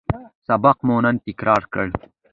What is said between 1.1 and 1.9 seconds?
تکرار کړ